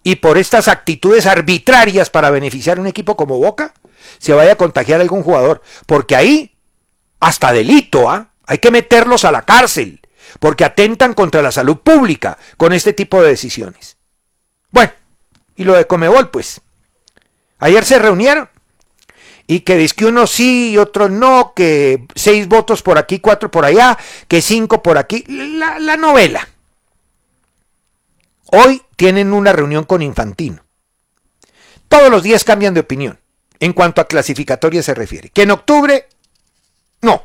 y 0.03 0.17
por 0.17 0.39
estas 0.39 0.69
actitudes 0.69 1.27
arbitrarias 1.27 2.11
para 2.11 2.31
beneficiar 2.31 2.79
a 2.79 2.81
un 2.81 2.87
equipo 2.87 3.17
como 3.17 3.39
Boca, 3.39 3.75
se 4.19 4.33
vaya 4.33 4.53
a 4.53 4.57
contagiar 4.57 5.01
algún 5.01 5.23
jugador. 5.23 5.63
Porque 5.87 6.17
ahí, 6.17 6.57
hasta 7.21 7.53
delito, 7.53 8.11
¿ah? 8.11 8.29
hay 8.47 8.59
que 8.59 8.71
meterlos 8.71 9.25
a 9.25 9.33
la 9.33 9.43
cárcel, 9.43 10.01
porque 10.41 10.65
atentan 10.65 11.15
contra 11.15 11.43
la 11.43 11.53
salud 11.53 11.79
pública 11.79 12.39
con 12.57 12.73
este 12.73 12.93
tipo 12.93 13.23
de 13.23 13.29
decisiones. 13.29 13.97
Bueno, 14.71 14.93
y 15.57 15.65
lo 15.65 15.75
de 15.75 15.87
Comebol, 15.87 16.31
pues. 16.31 16.61
Ayer 17.59 17.85
se 17.85 17.99
reunieron 17.99 18.49
y 19.47 19.61
que 19.61 19.77
dice 19.77 19.95
que 19.95 20.07
uno 20.07 20.27
sí 20.27 20.71
y 20.73 20.79
otro 20.79 21.09
no, 21.09 21.53
que 21.55 22.07
seis 22.15 22.49
votos 22.49 22.83
por 22.83 22.99
aquí, 22.99 23.21
cuatro 23.21 23.51
por 23.51 23.65
allá, 23.65 23.99
que 24.29 24.41
cinco 24.41 24.83
por 24.83 24.99
aquí. 24.99 25.25
La, 25.29 25.79
la 25.79 25.97
novela. 25.97 26.49
Hoy 28.47 28.83
tienen 28.97 29.33
una 29.33 29.53
reunión 29.53 29.85
con 29.85 30.03
Infantino. 30.03 30.65
Todos 31.89 32.11
los 32.11 32.23
días 32.23 32.45
cambian 32.45 32.75
de 32.75 32.81
opinión 32.81 33.19
en 33.61 33.73
cuanto 33.73 34.01
a 34.01 34.09
clasificatoria 34.09 34.83
se 34.83 34.95
refiere. 34.95 35.31
Que 35.31 35.43
en 35.43 35.51
octubre, 35.53 36.09
no. 37.01 37.23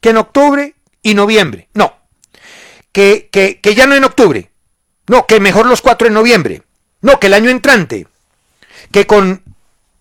Que 0.00 0.10
en 0.10 0.16
octubre 0.16 0.74
y 1.02 1.14
noviembre, 1.14 1.68
no. 1.74 1.94
Que, 2.92 3.28
que, 3.30 3.60
que 3.60 3.74
ya 3.74 3.86
no 3.86 3.94
en 3.94 4.04
octubre. 4.04 4.50
No, 5.06 5.26
que 5.26 5.40
mejor 5.40 5.66
los 5.66 5.82
cuatro 5.82 6.08
en 6.08 6.14
noviembre. 6.14 6.62
No, 7.02 7.18
que 7.18 7.28
el 7.28 7.34
año 7.34 7.50
entrante, 7.50 8.06
que 8.90 9.06
con 9.06 9.42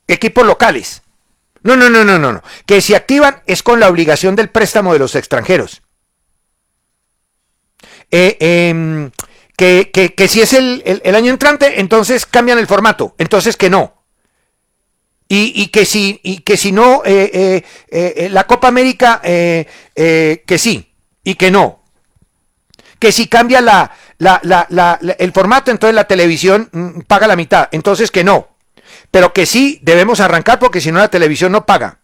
equipos 0.08 0.46
locales. 0.46 1.02
No, 1.62 1.76
no, 1.76 1.90
no, 1.90 2.04
no, 2.04 2.18
no, 2.18 2.34
no. 2.34 2.44
Que 2.66 2.82
si 2.82 2.96
activan 2.96 3.42
es 3.46 3.64
con 3.64 3.80
la 3.80 3.90
obligación 3.90 4.36
del 4.36 4.50
préstamo 4.50 4.94
de 4.94 5.00
los 5.00 5.16
extranjeros. 5.16 5.82
Eh, 8.12 8.38
em, 8.40 9.12
que, 9.56 9.92
que, 9.94 10.16
que, 10.16 10.28
si 10.28 10.42
es 10.42 10.54
el, 10.54 10.82
el, 11.04 11.16
año 11.16 11.32
entrante, 11.32 11.80
entonces 11.80 12.26
cambian 12.26 12.58
el 12.58 12.68
formato. 12.68 13.14
Entonces 13.18 13.58
que 13.58 13.70
no. 13.70 13.94
Y, 15.28 15.52
y 15.62 15.68
que, 15.68 15.86
si, 15.86 16.20
y 16.24 16.40
que 16.40 16.58
si 16.58 16.72
no, 16.72 17.04
eh, 17.06 17.64
eh, 17.90 18.30
la 18.32 18.48
Copa 18.48 18.68
América, 18.68 19.22
que 19.22 20.58
sí. 20.58 20.94
Y 21.24 21.36
que 21.36 21.52
no. 21.52 21.84
Que 22.98 23.12
si 23.12 23.28
cambia 23.28 23.62
la, 23.62 23.92
la, 24.20 24.40
la, 24.44 24.68
la, 24.70 25.00
el 25.18 25.32
formato, 25.32 25.72
entonces 25.72 25.96
la 25.96 26.04
televisión 26.04 26.70
mm, 26.72 27.02
paga 27.08 27.26
la 27.26 27.36
mitad. 27.36 27.70
Entonces 27.72 28.12
que 28.12 28.24
no. 28.24 28.50
Pero 29.12 29.34
que 29.34 29.46
sí 29.46 29.80
debemos 29.82 30.20
arrancar 30.20 30.60
porque 30.60 30.82
si 30.82 30.92
no 30.92 31.00
la 31.00 31.08
televisión 31.08 31.52
no 31.52 31.66
paga. 31.66 32.00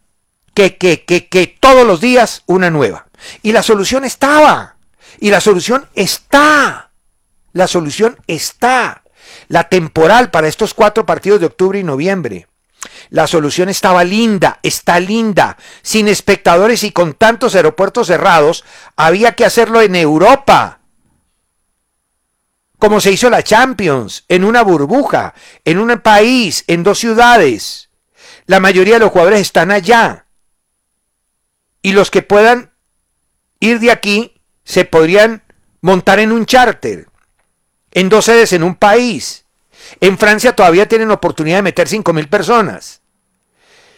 Que, 0.54 0.78
que, 0.78 1.04
que, 1.04 1.28
que 1.28 1.48
todos 1.48 1.86
los 1.86 2.00
días 2.00 2.44
una 2.46 2.72
nueva. 2.72 3.08
Y 3.44 3.52
la 3.52 3.62
solución 3.62 4.06
estaba. 4.06 4.78
Y 5.20 5.30
la 5.30 5.42
solución 5.42 5.88
está. 5.94 6.90
La 7.52 7.68
solución 7.68 8.18
está. 8.28 9.04
La 9.50 9.66
temporal 9.66 10.32
para 10.32 10.48
estos 10.48 10.74
cuatro 10.74 11.06
partidos 11.06 11.42
de 11.42 11.48
octubre 11.48 11.80
y 11.80 11.84
noviembre. 11.84 12.48
La 13.10 13.28
solución 13.28 13.68
estaba 13.68 14.06
linda, 14.06 14.60
está 14.64 15.02
linda. 15.02 15.58
Sin 15.82 16.08
espectadores 16.08 16.84
y 16.84 16.92
con 16.92 17.14
tantos 17.14 17.56
aeropuertos 17.56 18.08
cerrados, 18.08 18.64
había 18.96 19.34
que 19.34 19.44
hacerlo 19.44 19.82
en 19.82 19.96
Europa 19.98 20.80
como 22.78 23.00
se 23.00 23.12
hizo 23.12 23.30
la 23.30 23.44
Champions, 23.44 24.26
en 24.28 24.44
una 24.44 24.62
burbuja, 24.62 25.34
en 25.64 25.80
un 25.80 26.00
país, 26.00 26.64
en 26.68 26.84
dos 26.84 27.00
ciudades. 27.00 27.90
La 28.46 28.60
mayoría 28.60 28.96
de 28.96 29.00
los 29.02 29.12
jugadores 29.12 29.42
están 29.42 29.72
allá. 29.72 30.26
Y 31.82 31.94
los 31.94 32.12
que 32.12 32.22
puedan 32.22 32.72
ir 33.60 33.80
de 33.80 33.92
aquí 33.92 34.42
se 34.64 34.86
podrían 34.86 35.44
montar 35.82 36.20
en 36.20 36.32
un 36.32 36.46
charter, 36.46 37.08
en 37.92 38.10
dos 38.10 38.26
sedes 38.26 38.54
en 38.54 38.64
un 38.64 38.76
país. 38.76 39.46
En 40.02 40.18
Francia 40.18 40.54
todavía 40.56 40.88
tienen 40.88 41.12
oportunidad 41.12 41.58
de 41.58 41.64
meter 41.64 41.88
5.000 41.88 42.28
personas. 42.28 43.02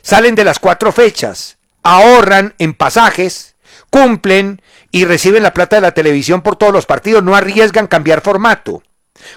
Salen 0.02 0.36
de 0.36 0.44
las 0.44 0.60
cuatro 0.60 0.92
fechas, 0.92 1.58
ahorran 1.84 2.54
en 2.60 2.74
pasajes, 2.74 3.56
cumplen 3.90 4.62
y 4.92 5.06
reciben 5.06 5.44
la 5.44 5.54
plata 5.54 5.78
de 5.78 5.82
la 5.82 5.94
televisión 5.94 6.42
por 6.42 6.56
todos 6.56 6.74
los 6.74 6.86
partidos, 6.86 7.24
no 7.24 7.36
arriesgan 7.36 7.88
cambiar 7.88 8.22
formato, 8.22 8.84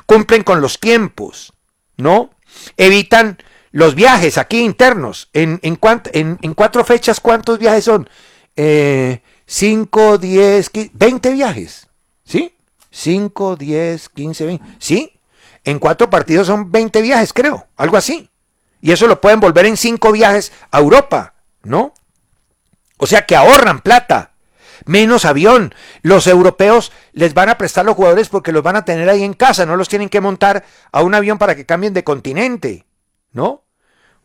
cumplen 0.07 0.43
con 0.43 0.61
los 0.61 0.79
tiempos, 0.81 1.53
¿no? 1.97 2.31
Evitan 2.77 3.39
los 3.71 3.95
viajes 3.95 4.39
aquí 4.39 4.61
internos. 4.61 5.29
En, 5.33 5.61
en, 5.63 5.79
en, 6.13 6.39
en 6.41 6.55
cuatro 6.55 6.85
fechas, 6.85 7.21
¿cuántos 7.21 7.59
viajes 7.59 7.85
son? 7.85 8.09
Eh, 8.57 9.23
5, 9.47 10.19
10, 10.19 10.71
20 10.93 11.33
viajes, 11.33 11.89
¿sí? 12.25 12.55
5, 12.91 13.57
10, 13.57 14.09
15, 14.11 14.47
20, 14.47 14.65
¿sí? 14.79 15.13
En 15.65 15.79
cuatro 15.79 16.09
partidos 16.09 16.47
son 16.47 16.71
20 16.71 17.03
viajes, 17.03 17.33
creo, 17.33 17.67
algo 17.77 17.97
así. 17.97 18.31
Y 18.81 18.93
eso 18.93 19.07
lo 19.07 19.21
pueden 19.21 19.41
volver 19.41 19.67
en 19.67 19.77
cinco 19.77 20.13
viajes 20.13 20.53
a 20.71 20.79
Europa, 20.79 21.35
¿no? 21.63 21.93
O 22.97 23.07
sea 23.07 23.27
que 23.27 23.37
ahorran 23.37 23.81
plata 23.81 24.30
menos 24.87 25.25
avión. 25.25 25.75
Los 26.03 26.27
europeos 26.27 26.93
les 27.13 27.35
van 27.35 27.49
a 27.49 27.59
prestar 27.59 27.85
los 27.85 27.97
jugadores 27.97 28.29
porque 28.29 28.53
los 28.53 28.63
van 28.63 28.77
a 28.77 28.85
tener 28.85 29.09
ahí 29.09 29.23
en 29.23 29.35
casa, 29.35 29.67
no 29.67 29.77
los 29.77 29.89
tienen 29.89 30.09
que 30.09 30.21
montar 30.21 30.65
a 30.93 31.03
un 31.03 31.15
avión 31.15 31.39
para 31.39 31.55
que 31.55 31.67
cambien 31.67 31.95
de 31.95 32.05
continente, 32.05 32.87
¿no? 33.33 33.65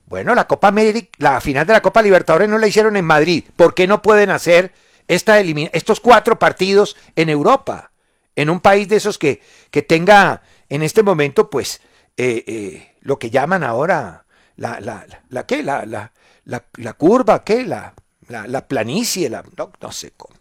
Bueno, 0.05 0.35
la 0.35 0.47
Copa 0.47 0.67
América, 0.67 1.09
la 1.17 1.41
final 1.41 1.65
de 1.65 1.73
la 1.73 1.81
Copa 1.81 2.01
Libertadores 2.01 2.47
no 2.47 2.57
la 2.57 2.67
hicieron 2.67 2.95
en 2.95 3.05
Madrid. 3.05 3.43
¿Por 3.55 3.73
qué 3.73 3.87
no 3.87 4.01
pueden 4.01 4.29
hacer 4.29 4.71
esta 5.07 5.39
estos 5.39 5.99
cuatro 5.99 6.37
partidos 6.37 6.95
en 7.15 7.29
Europa? 7.29 7.91
En 8.35 8.49
un 8.49 8.59
país 8.59 8.87
de 8.87 8.97
esos 8.97 9.17
que, 9.17 9.41
que 9.71 9.81
tenga 9.81 10.43
en 10.69 10.83
este 10.83 11.01
momento, 11.03 11.49
pues, 11.49 11.81
eh, 12.17 12.43
eh, 12.47 12.95
lo 13.01 13.17
que 13.17 13.29
llaman 13.29 13.63
ahora 13.63 14.25
la, 14.57 14.79
la, 14.79 15.05
la, 15.07 15.23
la 15.29 15.45
¿qué? 15.45 15.63
La, 15.63 15.85
la, 15.85 16.11
la, 16.45 16.93
curva, 16.93 17.43
¿qué? 17.43 17.63
La, 17.65 17.93
la, 18.27 18.47
la 18.47 18.67
planicie, 18.67 19.29
la, 19.29 19.43
no, 19.57 19.71
no 19.81 19.91
sé 19.91 20.11
cómo. 20.15 20.35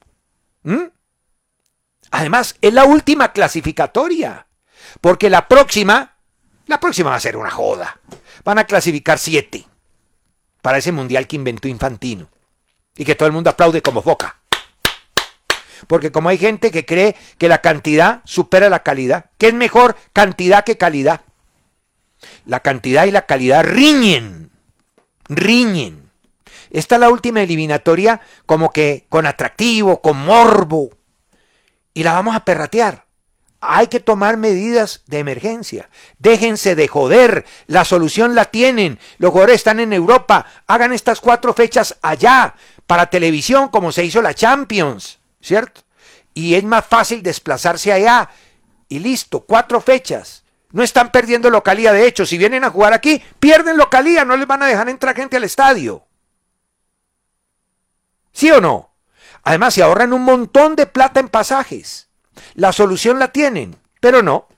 ¿Mm? 0.64 0.88
Además, 2.10 2.56
es 2.60 2.72
la 2.72 2.84
última 2.84 3.32
clasificatoria. 3.32 4.46
Porque 5.00 5.30
la 5.30 5.48
próxima, 5.48 6.16
la 6.66 6.80
próxima 6.80 7.10
va 7.10 7.16
a 7.16 7.20
ser 7.20 7.36
una 7.36 7.50
joda. 7.50 8.00
Van 8.44 8.58
a 8.58 8.64
clasificar 8.64 9.18
siete 9.18 9.66
para 10.60 10.78
ese 10.78 10.92
mundial 10.92 11.26
que 11.26 11.36
inventó 11.36 11.68
Infantino. 11.68 12.28
Y 12.96 13.04
que 13.04 13.14
todo 13.14 13.26
el 13.26 13.32
mundo 13.32 13.50
aplaude 13.50 13.82
como 13.82 14.02
boca. 14.02 14.40
Porque 15.86 16.12
como 16.12 16.28
hay 16.28 16.38
gente 16.38 16.70
que 16.70 16.86
cree 16.86 17.16
que 17.38 17.48
la 17.48 17.60
cantidad 17.60 18.22
supera 18.24 18.68
la 18.68 18.82
calidad, 18.82 19.30
que 19.38 19.48
es 19.48 19.54
mejor 19.54 19.96
cantidad 20.12 20.64
que 20.64 20.78
calidad. 20.78 21.22
La 22.46 22.60
cantidad 22.60 23.04
y 23.04 23.10
la 23.10 23.26
calidad 23.26 23.64
riñen. 23.64 24.50
Riñen. 25.28 26.03
Esta 26.74 26.96
es 26.96 27.00
la 27.00 27.08
última 27.08 27.40
eliminatoria 27.40 28.20
como 28.46 28.72
que 28.72 29.06
con 29.08 29.26
atractivo, 29.26 30.02
con 30.02 30.16
morbo. 30.16 30.90
Y 31.94 32.02
la 32.02 32.14
vamos 32.14 32.34
a 32.34 32.44
perratear. 32.44 33.04
Hay 33.60 33.86
que 33.86 34.00
tomar 34.00 34.36
medidas 34.38 35.02
de 35.06 35.20
emergencia. 35.20 35.88
Déjense 36.18 36.74
de 36.74 36.88
joder. 36.88 37.46
La 37.68 37.84
solución 37.84 38.34
la 38.34 38.46
tienen. 38.46 38.98
Los 39.18 39.30
jugadores 39.30 39.54
están 39.54 39.78
en 39.78 39.92
Europa. 39.92 40.46
Hagan 40.66 40.92
estas 40.92 41.20
cuatro 41.20 41.54
fechas 41.54 41.96
allá. 42.02 42.56
Para 42.88 43.06
televisión, 43.06 43.68
como 43.68 43.92
se 43.92 44.04
hizo 44.04 44.20
la 44.20 44.34
Champions. 44.34 45.20
¿Cierto? 45.40 45.82
Y 46.34 46.56
es 46.56 46.64
más 46.64 46.84
fácil 46.84 47.22
desplazarse 47.22 47.92
allá. 47.92 48.30
Y 48.88 48.98
listo, 48.98 49.44
cuatro 49.44 49.80
fechas. 49.80 50.42
No 50.72 50.82
están 50.82 51.12
perdiendo 51.12 51.50
localía. 51.50 51.92
De 51.92 52.04
hecho, 52.08 52.26
si 52.26 52.36
vienen 52.36 52.64
a 52.64 52.70
jugar 52.70 52.94
aquí, 52.94 53.22
pierden 53.38 53.76
localía. 53.76 54.24
No 54.24 54.36
les 54.36 54.48
van 54.48 54.64
a 54.64 54.66
dejar 54.66 54.88
entrar 54.88 55.14
gente 55.14 55.36
al 55.36 55.44
estadio. 55.44 56.04
¿Sí 58.34 58.50
o 58.50 58.60
no? 58.60 58.90
Además, 59.44 59.72
se 59.72 59.82
ahorran 59.82 60.12
un 60.12 60.22
montón 60.22 60.76
de 60.76 60.86
plata 60.86 61.20
en 61.20 61.28
pasajes. 61.28 62.08
La 62.54 62.72
solución 62.72 63.18
la 63.18 63.32
tienen, 63.32 63.76
pero 64.00 64.22
no. 64.22 64.48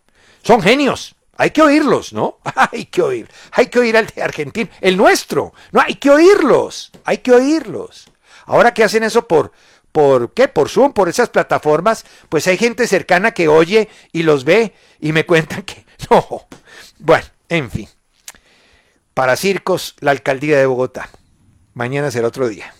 Son 0.43 0.63
genios. 0.63 1.15
Hay 1.37 1.51
que 1.51 1.61
oírlos, 1.61 2.13
¿no? 2.13 2.39
Hay 2.73 2.87
que 2.87 3.03
oír. 3.03 3.31
Hay 3.53 3.67
que 3.67 3.79
oír 3.79 3.97
al 3.97 4.07
de 4.07 4.23
Argentina, 4.23 4.71
el 4.81 4.97
nuestro. 4.97 5.53
No, 5.71 5.83
hay 5.83 5.97
que 5.97 6.11
oírlos. 6.11 6.91
Hay 7.05 7.19
que 7.19 7.33
oírlos. 7.33 8.11
Ahora 8.47 8.73
que 8.73 8.85
hacen 8.85 9.03
eso 9.03 9.29
por, 9.29 9.53
por 9.93 10.33
qué, 10.33 10.49
por 10.49 10.71
Zoom, 10.71 10.93
por 10.93 11.09
esas 11.09 11.29
plataformas, 11.29 12.07
pues 12.29 12.47
hay 12.47 12.57
gente 12.57 12.87
cercana 12.87 13.33
que 13.33 13.49
oye 13.49 13.91
y 14.13 14.23
los 14.23 14.45
ve 14.45 14.73
y 15.01 15.13
me 15.13 15.27
cuentan 15.27 15.63
que 15.63 15.85
no. 16.11 16.47
Bueno, 16.99 17.27
en 17.51 17.71
fin. 17.71 17.89
Para 19.13 19.37
circos, 19.37 19.95
la 20.01 20.13
alcaldía 20.13 20.59
de 20.59 20.67
Bogotá. 20.67 21.11
Mañana 21.75 22.11
será 22.11 22.29
otro 22.29 22.49
día. 22.49 22.73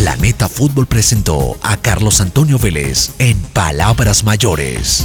Planeta 0.00 0.48
Fútbol 0.48 0.86
presentó 0.86 1.58
a 1.60 1.76
Carlos 1.76 2.20
Antonio 2.20 2.56
Vélez 2.56 3.10
en 3.18 3.36
Palabras 3.36 4.22
Mayores. 4.22 5.04